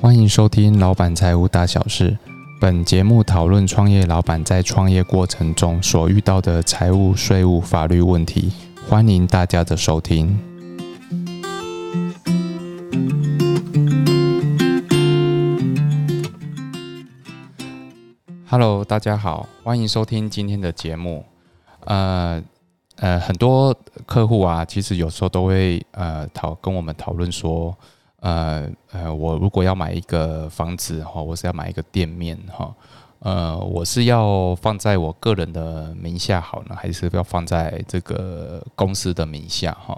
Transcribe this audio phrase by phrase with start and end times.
[0.00, 2.12] 欢迎收听《老板财务大小事》。
[2.60, 8.52] 本节目讨论创业老板在创业过程中所遇到的财务、税务、法律问题。
[8.88, 10.38] 欢迎大家的收听。
[18.48, 21.24] Hello，大家好，欢迎收听今天的节目。
[21.86, 22.40] 呃
[22.98, 23.76] 呃，很多
[24.06, 27.76] 客户啊，其实有时候都会呃讨跟我们讨论说。
[28.20, 32.74] 呃呃，我如果要买一个房子哈，我是要买一个店面哈，
[33.20, 39.96] 呃，我是要放在我个人的名下好呢，还是要放在这个公司的名下哈？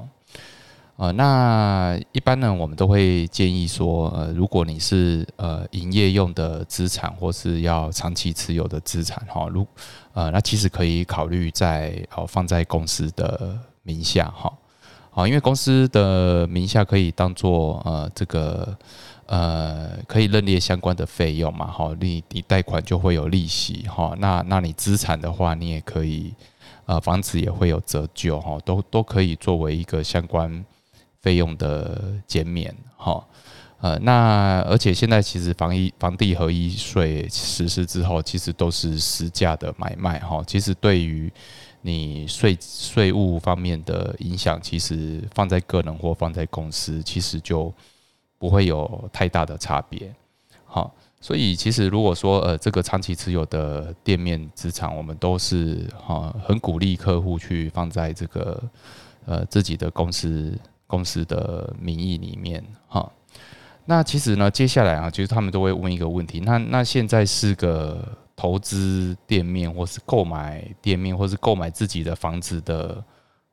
[0.97, 9.67] 呃，那一般呢，我们都会建议说，呃，如果你是呃营业用的资产，或是要长期持有的资产哈，如
[10.13, 14.53] 呃，那其实可以考虑在哦放在公司的名下哈。
[15.13, 18.77] 好，因为公司的名下可以当做呃这个
[19.27, 26.33] 呃可以认列相关的费用嘛，好，你你贷款就会有利息哈，那那你资产的话，你也可以
[26.87, 30.65] 呃房子也会有折旧哈，都都可以作为一个相关
[31.21, 33.27] 费用的减免哈，
[33.81, 41.33] 呃那而且现在其实房一房地合一税实施之后，其实都是实价的买卖哈，其实对于
[41.83, 47.73] 你税税务方面的影响，其实放在个人或放在公司，其实就
[48.39, 50.15] 不会有太大的差别。
[50.67, 58.63] 好，所以其实如果说呃这个长期持有的店面资产，我们都是哈很鼓励客户去放在这个
[59.25, 60.53] 呃自己的公司
[60.87, 63.11] 公司的名义里面哈。
[63.87, 68.07] 那其实呢，接下来啊，其实他们都会问一个问题，那那现在是个。
[68.41, 73.05] 投资店面，或是购买店面，或是购买自己的房子的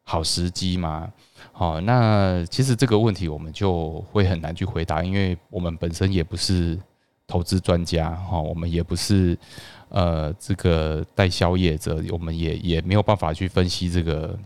[0.03, 1.11] 好时机吗？
[1.51, 6.79] 好，那其实这个问题我们就会很难去回答，因为我们本身也不是
[7.27, 9.37] 投资专家，哈，我们也不是
[9.89, 14.39] 呃这个代销业者，我们也也没有办法去分析这个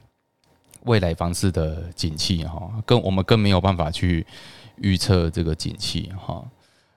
[0.86, 4.26] 未来房市的景气，哈，更我们更没有办法去
[4.78, 6.44] 预测这个景气，哈，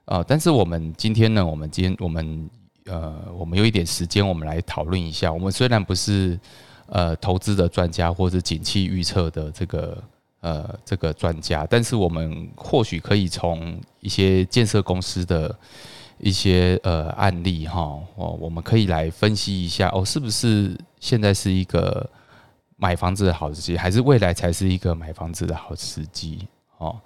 [0.06, 2.48] 啊，但是我们今天呢，我们今天我们。
[2.86, 5.32] 呃，我们有一点时间，我们来讨论一下。
[5.32, 6.38] 我们虽然不是
[6.86, 10.02] 呃投资的专家，或者景气预测的这个
[10.40, 15.58] 呃这个专家，但是我们或许可以从一些建设公司的
[16.18, 17.80] 一些呃案例哈，
[18.16, 22.08] 哦，我们可以来分析一下哦，是不是现在是一个
[22.76, 26.46] 买房子的好时机，还是未来才是一个买房子的好时机？
[26.76, 27.00] 哦。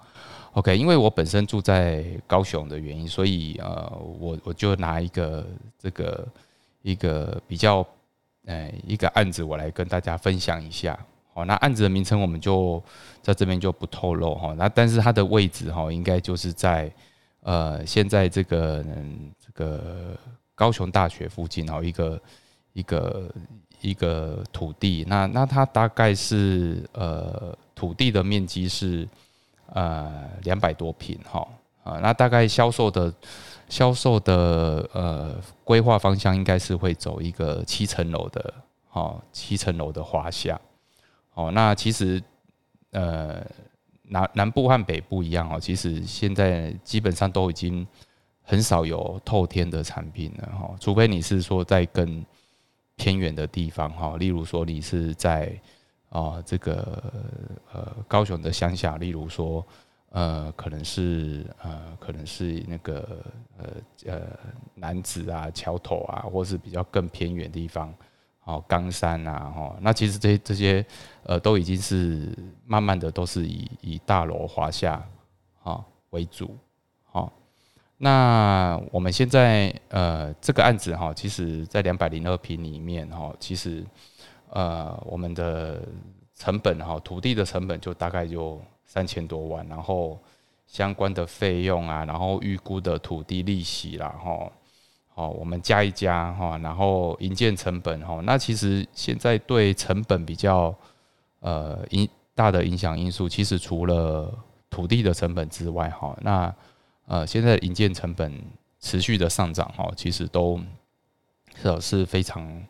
[0.53, 3.87] OK，因为我本身住在高雄的原因，所以呃，
[4.19, 5.45] 我我就拿一个
[5.77, 6.27] 这个
[6.81, 7.85] 一个比较
[8.45, 10.97] 呃一个案子，我来跟大家分享一下。
[11.33, 12.83] 好，那案子的名称我们就
[13.21, 14.55] 在这边就不透露哈。
[14.57, 16.91] 那但是它的位置哈，应该就是在
[17.41, 20.17] 呃现在这个嗯这个
[20.55, 22.21] 高雄大学附近哦，一个
[22.73, 23.31] 一个
[23.81, 25.05] 一个土地。
[25.07, 29.07] 那那它大概是呃土地的面积是。
[29.73, 31.47] 呃，两百多平哈
[31.83, 33.13] 啊，那大概销售的
[33.67, 38.53] 销售的呃规划方向应该是会走一个七层楼的
[38.91, 40.59] 哦，七层楼的华夏
[41.35, 41.51] 哦。
[41.51, 42.19] 那其实
[42.91, 43.45] 呃
[44.03, 47.87] 南南部和北部一样哦，其实现在基本上都已经
[48.41, 52.25] 很少有透天的产品了哈，除非你是说在更
[52.95, 55.55] 偏远的地方哈，例如说你是在。
[56.09, 57.03] 啊，这个
[57.71, 59.63] 呃，高雄的乡下，例如说，
[60.09, 63.23] 呃，可能是呃，可能是那个
[63.59, 63.65] 呃
[64.11, 64.21] 呃，
[64.73, 67.93] 南子啊、桥头啊，或是比较更偏远地方，
[68.43, 70.83] 哦，冈山啊，哦，那其实这这些
[71.21, 74.99] 呃，都已经是慢慢的都是以以大楼华夏
[75.61, 76.57] 啊为主，
[77.03, 77.31] 好，
[77.97, 83.85] 那我们现在呃这个案子哈，其实在两百零二平里面哈，其实。
[84.51, 85.81] 呃，我们的
[86.35, 90.19] 成本哈，土地的成本就大概就三千多万，然后
[90.65, 94.51] 相关的费用啊，然后预估的土地利息啦，哈，
[95.13, 100.73] 好，我们加一加哈，然后营建成本哈，那其实现在对成本比较
[101.41, 104.33] 呃影大的影响因素，其实除了
[104.69, 106.55] 土地的成本之外哈，那
[107.05, 108.33] 呃现在营建成本
[108.79, 110.59] 持续的上涨哈，其实都
[111.55, 112.63] 是是非常。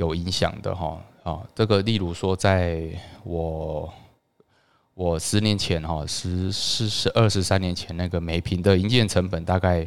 [0.00, 2.88] 有影响的哈啊，这个例如说，在
[3.22, 3.92] 我
[4.94, 9.86] 我十年前哈，十十十二十三年前那个每平的营建成本大概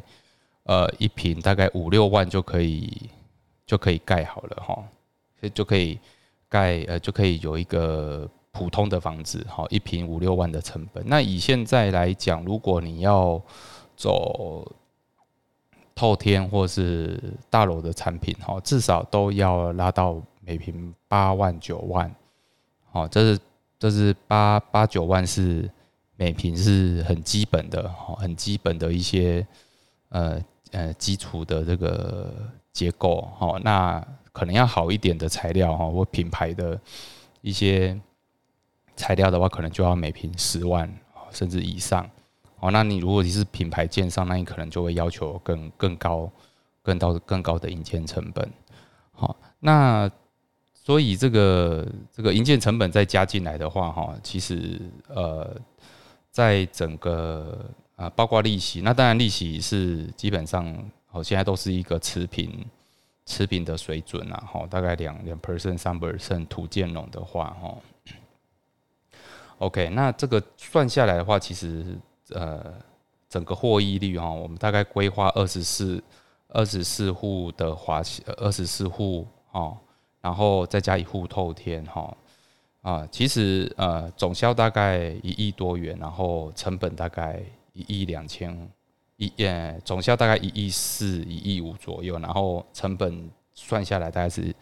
[0.66, 3.10] 呃一平大概五六万就可以
[3.66, 4.76] 就可以盖好了哈，
[5.40, 6.00] 所以就可以
[6.48, 11.04] 盖呃就可以有一个普通的房子哈，一平五六万的成本。
[11.08, 13.42] 那以现在来讲，如果你要
[13.98, 14.72] 走
[15.96, 17.20] 透天或是
[17.50, 22.14] 大楼的产品，哈，至少都要拉到每平八万九万，
[22.92, 23.40] 好，这是
[23.80, 25.70] 这是八八九万是
[26.16, 29.46] 每平是很基本的，哈，很基本的一些
[30.10, 30.42] 呃
[30.72, 32.34] 呃基础的这个
[32.72, 36.80] 结构，哈，那可能要好一点的材料，哈，或品牌的
[37.42, 38.00] 一些。
[38.96, 40.88] 材料的话，可能就要每平十万
[41.32, 42.08] 甚至以上
[42.64, 42.72] 哦。
[42.72, 46.32] 那你如果你是品牌建商，那你可能就会要求更更高、
[46.82, 48.50] 更高、更高的营建成本。
[49.12, 50.10] 好，那
[50.74, 55.56] 所以这个这个营建成本再加进来的话，哈，其实呃，
[56.32, 60.66] 在整个啊，包括利息，那当然利息是基本上
[61.12, 62.66] 哦，现在都是一个持平
[63.26, 67.78] 持平的水准啊，哈，大概两两 percent、三 percent 土建农的话，哈。
[69.60, 71.98] OK，那这个算下来的话，其实
[72.34, 72.74] 呃，
[73.30, 76.04] 整个获益率哈，我们大概规划二十四
[76.50, 78.02] 二十四户的华
[78.38, 79.78] 二十四户哦，
[80.22, 82.16] 然后再加一户透天哈
[82.82, 87.42] 啊，其实呃总销大概一亿多元，然后成本大概
[87.74, 88.70] 一亿两千
[89.18, 94.54] 一呃总销大概一亿四一亿五左右，然后成本算下来大概是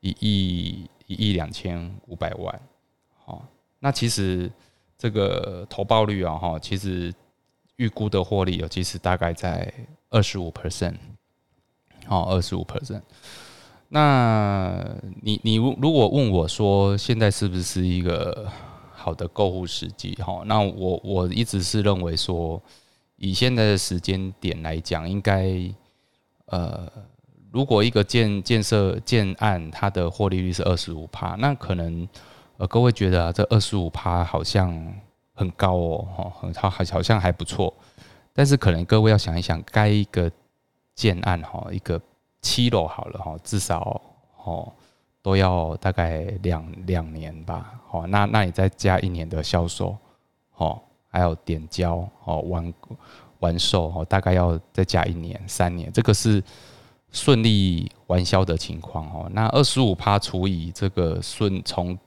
[0.00, 2.60] 一亿一亿两千五百万，
[3.24, 3.44] 好。
[3.82, 4.50] 那其实
[5.00, 7.10] 这个投报率啊，哈，其实
[7.76, 9.72] 预估的获利有其实大概在
[10.10, 10.96] 二十五 percent，
[12.04, 13.00] 好，二十五 percent。
[13.88, 14.86] 那
[15.22, 18.46] 你你如果问我说现在是不是一个
[18.92, 20.14] 好的购物时机？
[20.16, 22.62] 哈，那我我一直是认为说，
[23.16, 25.50] 以现在的时间点来讲，应该
[26.44, 26.86] 呃，
[27.50, 32.06] 如果一个建建设建案它的获利率是二十五帕，那可能。
[32.60, 34.70] 呃，各位觉得啊，这二十五趴好像
[35.32, 37.72] 很高哦，哈，很好，好像还不错。
[38.34, 40.30] 但是可能各位要想一想，该一个
[40.94, 41.98] 建案哈，一个
[42.42, 43.98] 七楼好了哈，至少
[44.44, 44.70] 哦
[45.22, 49.96] 都要大概两两年吧，哦，那那你再加一年的销售，
[50.56, 50.78] 哦，
[51.08, 52.74] 还有点交哦完
[53.38, 56.44] 完售哦，大概要再加一年三年，这个是
[57.10, 59.30] 顺利完销的情况哦。
[59.32, 61.98] 那二十五趴除以这个顺从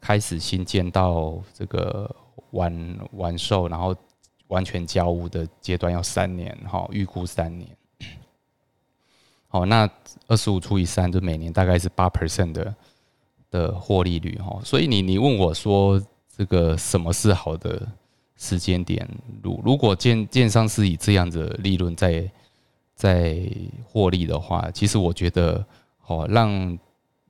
[0.00, 2.10] 开始新建到这个
[2.52, 3.94] 完完售，然后
[4.48, 7.68] 完全交屋的阶段要三年，哈，预估三年。
[9.46, 9.88] 好，那
[10.26, 12.74] 二十五除以三，就每年大概是八 percent 的
[13.50, 14.58] 的获利率，哈。
[14.64, 16.00] 所以你你问我说，
[16.34, 17.86] 这个什么是好的
[18.36, 19.06] 时间点？
[19.42, 22.30] 如如果建建商是以这样的利润在
[22.94, 23.38] 在
[23.84, 25.64] 获利的话，其实我觉得，
[25.98, 26.78] 好，让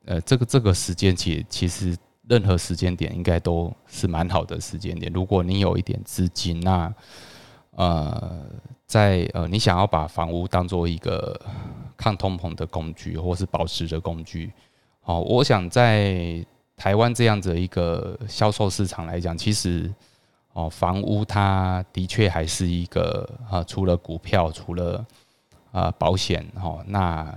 [0.05, 1.97] 呃这个这个时间其其实。
[2.31, 5.13] 任何时间点应该都是蛮好的时间点。
[5.13, 6.95] 如果你有一点资金，那
[7.73, 8.47] 呃，
[8.87, 11.37] 在呃，你想要把房屋当做一个
[11.97, 14.53] 抗通膨的工具，或是保值的工具，
[15.03, 16.47] 哦，我想在
[16.77, 19.93] 台湾这样子一个销售市场来讲，其实
[20.53, 25.05] 哦，房屋它的确还是一个啊，除了股票，除了
[25.73, 27.37] 啊保险，哦，那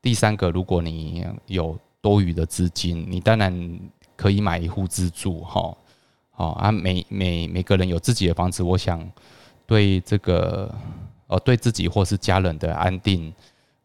[0.00, 3.78] 第三个，如果你有多余的资金，你当然。
[4.20, 5.74] 可以买一户自住，哈，
[6.30, 9.10] 好啊，每每每个人有自己的房子，我想
[9.64, 10.70] 对这个，
[11.26, 13.32] 呃，对自己或是家人的安定、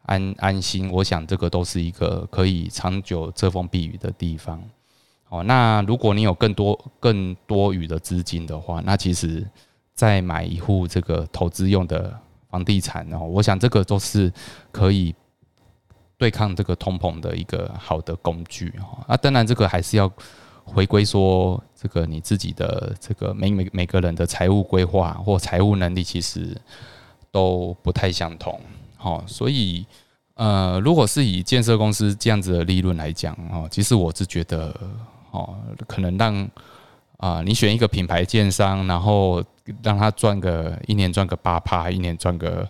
[0.03, 4.61] 安安心，我想这个都是一个可以长久遮风避雨的地方。
[5.29, 9.49] 哦，那如果你有更多更多余的资金的话，那其实
[9.93, 12.13] 再买一户这个投资用的
[12.49, 14.29] 房地产，哦，我想这个都是
[14.73, 15.15] 可以。
[16.17, 20.09] 对抗这个通膨的一个好的工具哈，啊，当然这个还是要
[20.63, 26.55] 回归说这个你自己的这个每每每个人的财务规划或财务能力其实
[27.31, 28.57] 都不太相同，
[28.95, 29.85] 好，所以
[30.35, 34.73] 呃，如果是以建设公司这样子的利润来讲哦，其实我是觉得
[35.31, 35.53] 哦，
[35.85, 36.49] 可能让
[37.17, 39.43] 啊你选一个品牌建商，然后
[39.83, 42.65] 让他赚个一年赚个八趴，一年赚个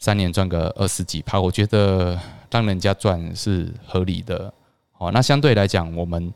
[0.00, 2.18] 三年赚个二十几趴，我觉得。
[2.50, 4.52] 让人家赚是合理的，
[4.96, 6.32] 哦，那相对来讲，我们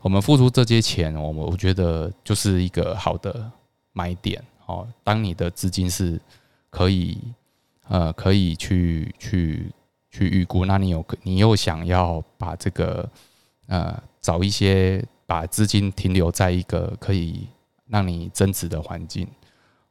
[0.00, 3.50] 我们付出这些钱，我们我觉得就是一个好的
[3.92, 6.20] 买点，哦，当你的资金是
[6.70, 7.18] 可以
[7.88, 9.72] 呃可以去去
[10.10, 13.08] 去预估，那你有你又想要把这个
[13.66, 17.46] 呃找一些把资金停留在一个可以
[17.86, 19.26] 让你增值的环境，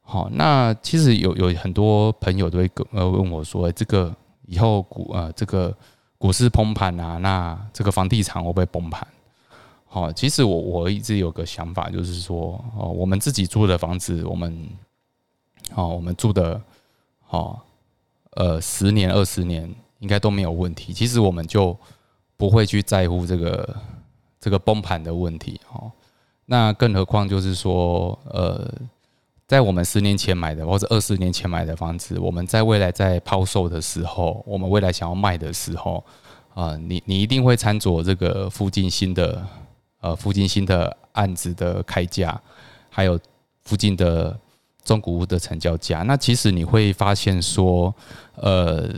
[0.00, 4.16] 好，那其实有有很多朋友都会跟呃问我说，这个。
[4.50, 5.72] 以后股呃这个
[6.18, 9.06] 股市崩盘啊，那这个房地产会不会崩盘？
[9.86, 14.68] 好，其实我我一直有个想法，就是说哦，我们自己住的房子，我们
[15.76, 16.60] 哦我们住的
[17.26, 17.64] 好，
[18.32, 20.92] 呃，十年、二十年应该都没有问题。
[20.92, 21.76] 其实我们就
[22.36, 23.76] 不会去在乎这个
[24.40, 25.90] 这个崩盘的问题哦。
[26.46, 28.68] 那更何况就是说，呃，
[29.50, 36.04] 在我们十年前买的或者二十年前买的房子，我们在未来在抛售的时候，我们未来想要卖的时候，
[36.54, 39.44] 啊，你你一定会参照这个附近新的
[40.02, 42.40] 呃附近新的案子的开价，
[42.88, 43.18] 还有
[43.64, 44.38] 附近的。
[44.82, 47.94] 中古屋的成交价，那其实你会发现说，
[48.36, 48.88] 呃，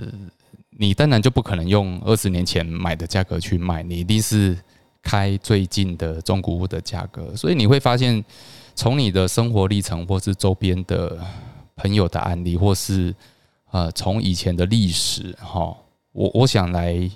[0.70, 4.56] 你当然就不可能用二十年前买的价格去卖，你一定是
[5.02, 7.34] 开最近的中古屋的价格。
[7.34, 8.24] 所以你会发现，
[8.74, 11.18] 从你的生活历程，或是周边的
[11.76, 13.14] 朋友的案例，或是
[13.70, 15.76] 呃，从以前的历史，哈，
[16.12, 17.10] 我我想来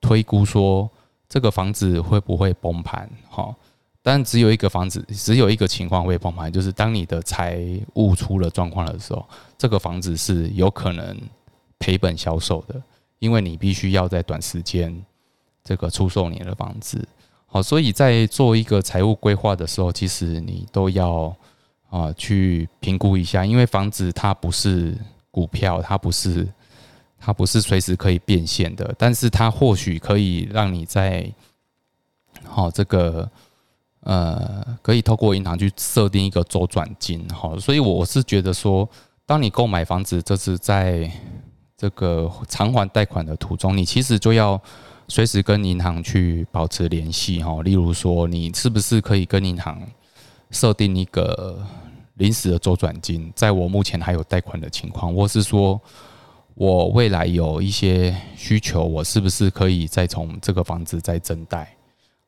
[0.00, 0.88] 推估说，
[1.28, 3.54] 这个房子会不会崩盘，哈。
[4.02, 7.60] 但只有一个房子，只有一个情况会崩盘，就是当你的财
[7.94, 9.28] 务出了状况的时候，
[9.58, 11.14] 这个房子是有可能
[11.78, 12.82] 赔本销售的，
[13.18, 15.04] 因为你必须要在短时间
[15.62, 17.06] 这个出售你的房子。
[17.52, 21.34] 好，所以在做一个财务规划的时候，其实你都要
[21.90, 24.96] 啊去评估一下，因为房子它不是
[25.30, 26.48] 股票，它不是
[27.18, 31.30] 它不是随时可以变现的，但是它或许可以让你在
[32.44, 33.28] 好这个。
[34.02, 38.88] 呃，可以透过银行去设定一个周转金，哈，所以我是觉得说，
[39.26, 41.12] 当你购买房子，这是在
[41.76, 44.58] 这个偿还贷款的途中，你其实就要
[45.10, 47.60] 随时跟银行去保持联系，哈。
[47.62, 49.82] 例如说，你是不是可以跟银行
[50.52, 51.66] 设定一个
[52.14, 55.80] 临时的周转金，在我目前还有贷款的情况，或是说
[56.54, 61.76] 我未来有一些需求，我是不是可以再从这个房子再增贷？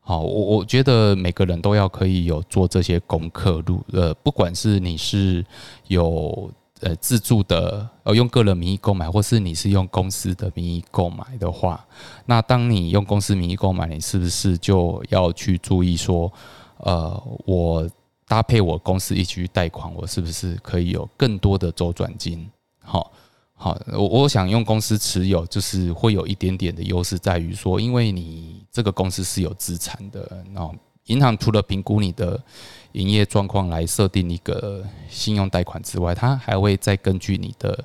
[0.01, 5.47] 好，我我觉得每个人都要可以有做这些功课，路呃，不管是你是
[5.87, 6.51] 有
[6.83, 11.85] 呃自住的，呃用个人名义购买，或是你是用公司的名义购买的话，
[12.27, 16.31] 那当你用公司名义购买，你是不是就要去注意说，
[16.79, 17.89] 呃，我
[18.27, 22.49] 搭配我公司一起去贷款，我是不是可以有更多的周转金？
[22.83, 23.11] 好。
[23.55, 30.69] 好，我我想用公司持有，就是会有一点点的优势，在于说，因为你这个公司是有资产的，那
[31.05, 32.43] 银行除了评估你的
[32.93, 37.83] 营业状况来设定一个信用贷款之外，它还会再根据你的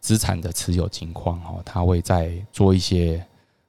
[0.00, 3.24] 资产的持有情况，哈，它会再做一些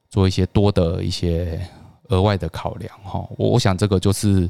[0.10, 1.62] 做一些多的一些
[2.10, 4.50] 额外的考量，哈，我我想这个就是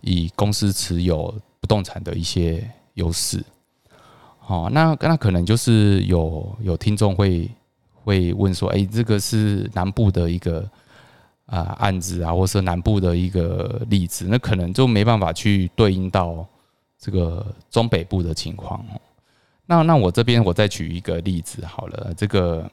[0.00, 3.44] 以公司持有不动产的一些优势。
[4.38, 7.50] 好，那那可能就是有有听众会
[8.04, 10.68] 会问说，哎，这个是南部的一个
[11.46, 16.46] 啊案子啊，或是南部的一个例子，那可能就没办法去对应到
[16.98, 18.84] 这个中北部的情况。
[19.66, 22.70] 那那我这边我再举一个例子好了，这个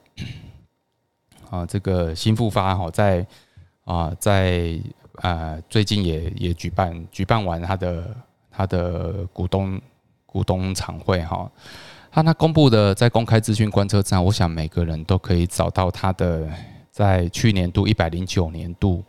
[1.49, 3.25] 啊这个新复发哈，在
[3.85, 4.79] 啊在
[5.15, 8.15] 啊最近也也举办举办完他的
[8.49, 9.79] 他的股东。
[10.33, 11.51] 股东常会哈，
[12.09, 16.47] 他那公布的在公开资讯观测站，我想每个人都可以找到他的
[16.91, 19.03] 在去年度一百零九年度，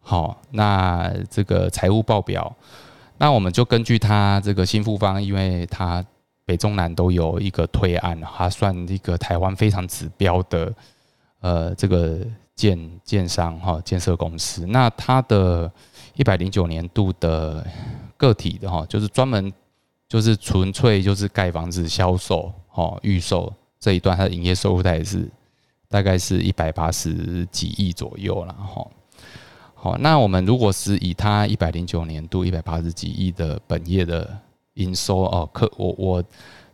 [0.00, 2.54] 好，那这个财务报表，
[3.18, 6.04] 那我们就根据他这个新复方，因为他
[6.44, 10.72] 北中南都有一个推案，他算一个台湾非常指标的
[11.40, 12.18] 呃这个
[12.54, 15.72] 建建商哈建设公司，那他的
[16.14, 17.66] 一百零九年度的
[18.16, 19.52] 个体的哈，就是专门。
[20.08, 25.26] 就是纯粹就是盖房子销售，哦，预售这一段，它的营业收入大概是
[25.92, 28.86] 大概是一百八十几亿左右了，哈。
[29.74, 34.38] 好，那我们如果是以它一百零九年度一百八十几亿的本业的
[34.74, 36.24] 营收哦，可我我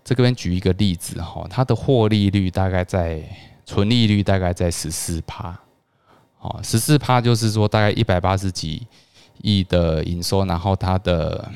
[0.04, 3.22] 这边举一个例子哈，它的获利率大概在
[3.66, 5.58] 纯利率大概在十四趴，
[6.40, 8.86] 哦，十四趴就是说大概一百八十几
[9.42, 11.50] 亿的营收，然后它的。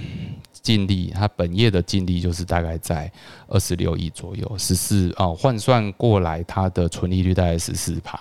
[0.62, 3.10] 净利，它本业的净利就是大概在
[3.48, 8.18] 二十六亿左右，十四哦，换算过来，它的纯利率大概十四趴。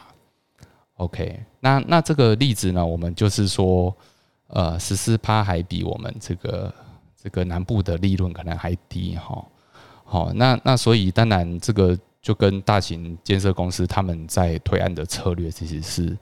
[0.96, 3.96] OK，那那这个例子呢，我们就是说，
[4.48, 6.74] 呃，十四趴还比我们这个
[7.22, 9.46] 这个南部的利润可能还低哈。
[10.04, 16.18] 好，那那所以当然这个就跟大型建设公司他们在推案的策略其实是。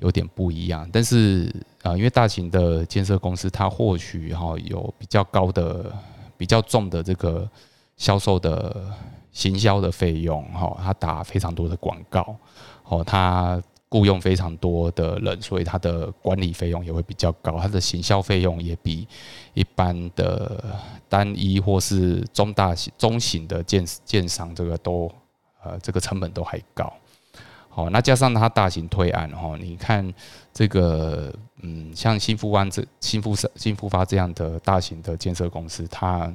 [0.00, 5.92] 有点不一样，但是啊，因为大型的建设公司，它或许哈有比较高的、
[6.36, 7.48] 比较重的这个
[7.96, 8.90] 销售的
[9.30, 12.36] 行销的费用哈，它打非常多的广告，
[12.84, 19.06] 哦，它雇佣非常多的人，所以它的管理费用也会比较高，它的行销费用也比
[19.54, 20.64] 一般的
[21.08, 25.08] 单一或是中大型、中型的建建商这个都
[25.62, 26.92] 呃这个成本都还高。
[27.74, 30.14] 好，那加上它大型推案哈，你看
[30.52, 36.32] 这个嗯，像新富湾这新富新富发这样的大型的建设公司，它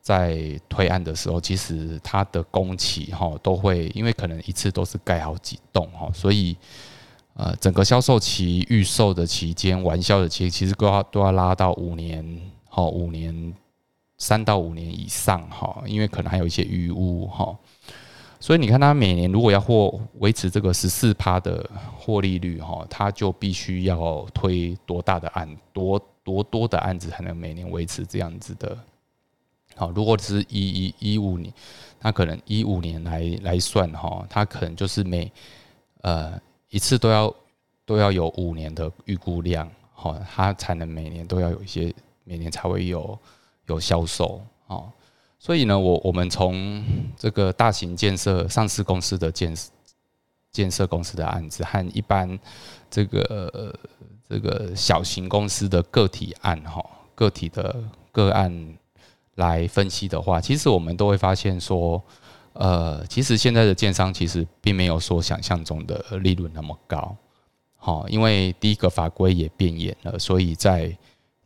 [0.00, 6.56] 在推案的时候，其实它的工期哈都会因为可能一次都是盖好几栋哈，所以。
[7.34, 12.22] 呃，整个销售期、预售的期间、玩销的期，其实都要都要拉到五年，
[12.68, 13.54] 哈，五年
[14.18, 17.56] 三到五年以上，哈，因为可能还有一些余屋，哈，
[18.42, 21.64] 所以你看，它每年如果要获维持这个十四趴的
[21.96, 28.76] 获利率，哈，它就必须要推多大的案，多多多的案子才能每年维持这样子的，
[29.76, 30.58] 好，如果是一
[30.88, 31.54] 一一五年，
[32.00, 35.30] 那可能一五年来来算，哈，它可能就是每
[36.00, 36.36] 呃。
[36.74, 37.34] 一次都要
[37.84, 41.94] 都要有五年的预估量，好，它才能每年都要有一些，
[42.24, 43.18] 每年才会有
[43.66, 44.90] 有销售，哦，
[45.44, 46.84] 所以呢，我我们从
[47.16, 49.52] 这个大型建设上市公司的建
[50.52, 52.38] 建设公司的案子和一般
[52.88, 53.76] 这个
[54.28, 56.80] 这个小型公司的个体案，哈，
[57.16, 57.82] 个体的
[58.12, 58.78] 个案
[59.34, 62.00] 来分析的话，其实我们都会发现说。
[62.54, 67.16] 呃，其实现在的建商其实并没有说想象中的利润那么高，
[67.76, 70.94] 好，因为第一个法规也变严了，所以在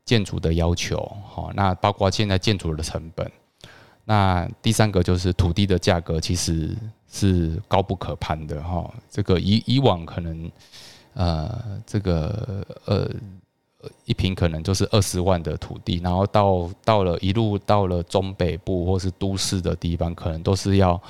[0.04, 3.30] 建筑的要求，好，那包括现在建筑的成本，
[4.06, 6.74] 那第三个就是土地的价格其实
[7.06, 10.50] 是高不可攀的哈，这个以以往可能，
[11.12, 13.10] 呃，这个呃。
[14.04, 21.00] 一平可能就是二十万的土地，然后到到了一路到了中北部或是都市的地方，可能都是要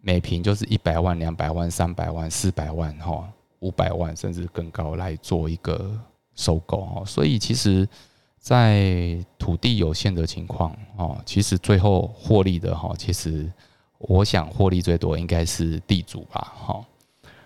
[0.00, 3.28] 每平就是一百万、两百万、三百万、四百万哈，
[3.58, 5.90] 五百万甚至更高来做一个
[6.34, 7.04] 收购哈。
[7.04, 7.86] 所以其实，
[8.42, 13.48] 在土地有限的情况哦，其实最后获利的哈，其实
[13.98, 16.84] 我想获利最多应该是地主吧哈。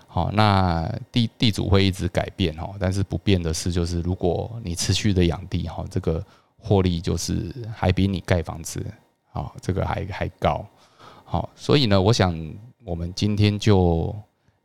[0.09, 6.25] 好，那地地主会一直改变哈，但是不变的是，就是如果你持续的养地哈，这个
[6.57, 8.83] 获利就是还比你盖房子
[9.33, 10.65] 啊，这个还还高。
[11.27, 12.35] 好，所以呢，我想
[12.87, 14.17] 我们今天就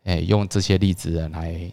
[0.05, 1.69] 诶用这些例子来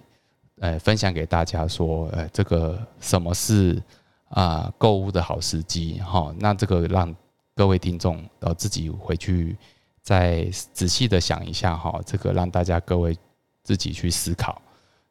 [0.58, 3.80] 呃分享给大家说，呃，这个什么是
[4.28, 6.34] 啊购物的好时机哈？
[6.38, 7.14] 那这个让
[7.54, 9.56] 各位听众呃自己回去
[10.02, 13.16] 再仔细的想一下哈，这个让大家各位。
[13.64, 14.62] 自己去思考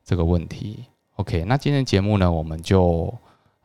[0.03, 0.84] 这个问题。
[1.17, 3.13] OK，那今天节目呢，我们就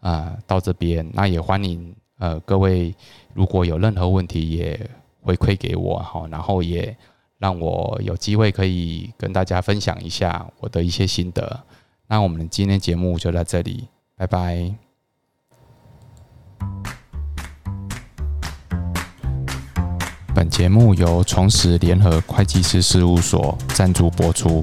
[0.01, 1.09] 啊到这边。
[1.15, 2.95] 那也欢迎呃各位，
[3.33, 4.91] 如果有任何问题，也
[5.23, 6.95] 回馈给我哈，然后也
[7.39, 11.65] 让我有机会可以跟大家分享一下我的一些心得。
[12.07, 14.92] 那我们今天节目就在这里，拜拜。
[20.63, 24.63] 节目由重实联合会计师事务所赞助播出。